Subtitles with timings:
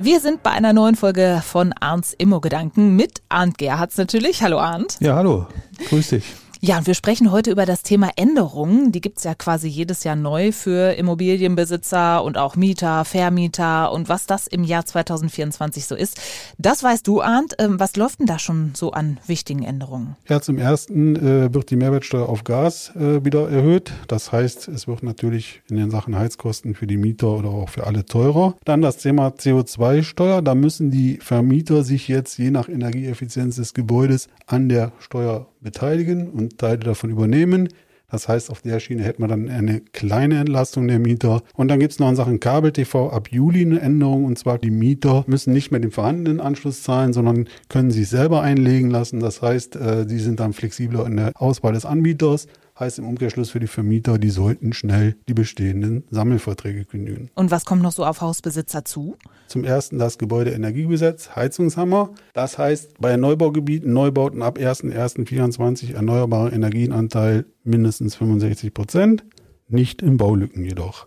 [0.00, 4.42] Wir sind bei einer neuen Folge von Arndts Immo-Gedanken mit Arndt Gerhards natürlich.
[4.44, 4.96] Hallo Arndt.
[5.00, 5.48] Ja, hallo.
[5.88, 6.24] Grüß dich.
[6.60, 8.90] Ja, und wir sprechen heute über das Thema Änderungen.
[8.90, 14.26] Die gibt's ja quasi jedes Jahr neu für Immobilienbesitzer und auch Mieter, Vermieter und was
[14.26, 16.20] das im Jahr 2024 so ist.
[16.58, 17.54] Das weißt du, Arndt.
[17.60, 20.16] Ähm, was läuft denn da schon so an wichtigen Änderungen?
[20.28, 23.92] Ja, zum ersten äh, wird die Mehrwertsteuer auf Gas äh, wieder erhöht.
[24.08, 27.86] Das heißt, es wird natürlich in den Sachen Heizkosten für die Mieter oder auch für
[27.86, 28.56] alle teurer.
[28.64, 30.42] Dann das Thema CO2-Steuer.
[30.42, 36.28] Da müssen die Vermieter sich jetzt je nach Energieeffizienz des Gebäudes an der Steuer beteiligen
[36.30, 37.68] und Teile davon übernehmen.
[38.10, 41.42] Das heißt, auf der Schiene hätte man dann eine kleine Entlastung der Mieter.
[41.54, 44.24] Und dann gibt es noch in Sachen Kabel-TV ab Juli eine Änderung.
[44.24, 48.40] Und zwar die Mieter müssen nicht mehr den vorhandenen Anschluss zahlen, sondern können sich selber
[48.40, 49.20] einlegen lassen.
[49.20, 52.46] Das heißt, äh, sie sind dann flexibler in der Auswahl des Anbieters
[52.78, 57.30] heißt im Umkehrschluss für die Vermieter, die sollten schnell die bestehenden Sammelverträge kündigen.
[57.34, 59.16] Und was kommt noch so auf Hausbesitzer zu?
[59.48, 62.10] Zum ersten das Gebäudeenergiegesetz, Heizungshammer.
[62.34, 69.24] Das heißt, bei Neubaugebieten, Neubauten ab 1.1.24 erneuerbare Energienanteil mindestens 65 Prozent,
[69.66, 71.06] nicht in Baulücken jedoch.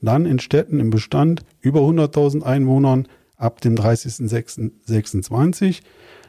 [0.00, 5.82] Dann in Städten im Bestand über 100.000 Einwohnern ab dem 30.06.26,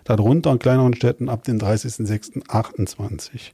[0.04, 3.52] darunter in kleineren Städten ab dem 30.06.28.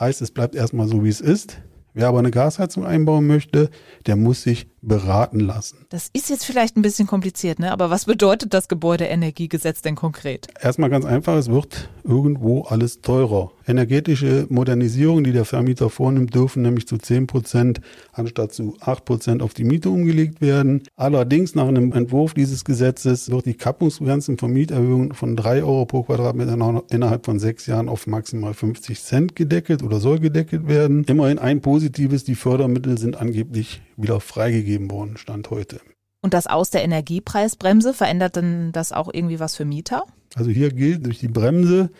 [0.00, 1.58] Heißt, es bleibt erstmal so, wie es ist.
[1.92, 3.70] Wer aber eine Gasheizung einbauen möchte,
[4.06, 5.86] der muss sich beraten lassen.
[5.90, 7.70] Das ist jetzt vielleicht ein bisschen kompliziert, ne?
[7.70, 10.48] aber was bedeutet das Gebäudeenergiegesetz denn konkret?
[10.60, 13.52] Erstmal ganz einfach, es wird irgendwo alles teurer.
[13.66, 17.80] Energetische Modernisierungen, die der Vermieter vornimmt, dürfen nämlich zu 10 Prozent
[18.12, 20.82] anstatt zu 8 Prozent auf die Miete umgelegt werden.
[20.96, 26.02] Allerdings nach einem Entwurf dieses Gesetzes wird die Kappungsgrenze von Mieterhöhungen von 3 Euro pro
[26.02, 31.04] Quadratmeter innerhalb von sechs Jahren auf maximal 50 Cent gedeckelt oder soll gedeckelt werden.
[31.04, 35.80] Immerhin ein positives, die Fördermittel sind angeblich wieder freigegeben worden, Stand heute.
[36.22, 40.04] Und das Aus der Energiepreisbremse, verändert denn das auch irgendwie was für Mieter?
[40.34, 41.90] Also hier gilt, durch die Bremse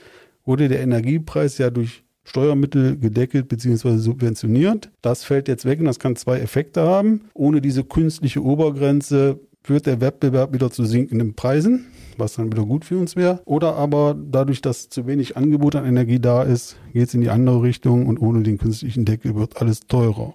[0.44, 3.96] wurde der Energiepreis ja durch Steuermittel gedeckelt bzw.
[3.96, 4.90] subventioniert.
[5.02, 7.22] Das fällt jetzt weg und das kann zwei Effekte haben.
[7.34, 12.84] Ohne diese künstliche Obergrenze führt der Wettbewerb wieder zu sinkenden Preisen, was dann wieder gut
[12.84, 13.40] für uns wäre.
[13.46, 17.30] Oder aber dadurch, dass zu wenig Angebot an Energie da ist, geht es in die
[17.30, 20.34] andere Richtung und ohne den künstlichen Deckel wird alles teurer.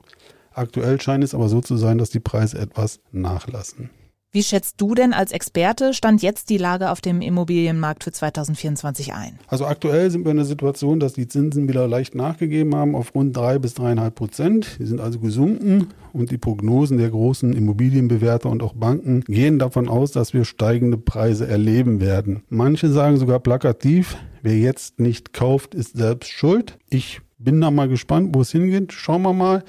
[0.55, 3.89] Aktuell scheint es aber so zu sein, dass die Preise etwas nachlassen.
[4.31, 9.13] Wie schätzt du denn als Experte Stand jetzt die Lage auf dem Immobilienmarkt für 2024
[9.13, 9.39] ein?
[9.47, 13.15] Also aktuell sind wir in der Situation, dass die Zinsen wieder leicht nachgegeben haben auf
[13.15, 14.77] rund drei bis dreieinhalb Prozent.
[14.79, 19.87] Die sind also gesunken und die Prognosen der großen Immobilienbewerter und auch Banken gehen davon
[19.87, 22.43] aus, dass wir steigende Preise erleben werden.
[22.49, 26.77] Manche sagen sogar plakativ, wer jetzt nicht kauft, ist selbst schuld.
[26.89, 28.91] Ich bin da mal gespannt, wo es hingeht.
[28.91, 29.63] Schauen wir mal.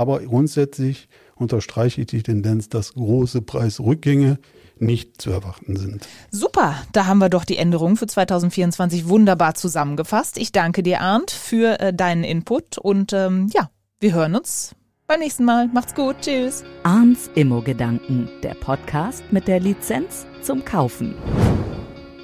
[0.00, 4.38] Aber grundsätzlich unterstreiche ich die Tendenz, dass große Preisrückgänge
[4.78, 6.08] nicht zu erwarten sind.
[6.30, 10.38] Super, da haben wir doch die Änderungen für 2024 wunderbar zusammengefasst.
[10.38, 13.68] Ich danke dir, Arndt, für äh, deinen Input und ähm, ja,
[14.00, 14.74] wir hören uns
[15.06, 15.68] beim nächsten Mal.
[15.68, 16.64] Macht's gut, tschüss.
[16.82, 21.14] Arndts Immo-Gedanken, der Podcast mit der Lizenz zum Kaufen.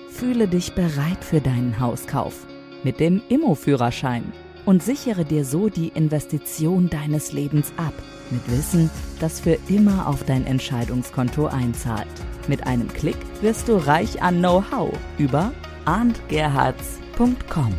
[0.08, 2.47] Fühle dich bereit für deinen Hauskauf
[2.84, 4.32] mit dem Immo-Führerschein
[4.66, 7.94] und sichere dir so die Investition deines Lebens ab.
[8.31, 8.91] Mit Wissen,
[9.21, 12.09] das für immer auf dein Entscheidungskonto einzahlt.
[12.49, 15.53] Mit einem Klick wirst du reich an Know-how über
[15.84, 17.75] arndgerhards.com.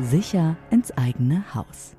[0.00, 1.96] Sicher ins eigene Haus.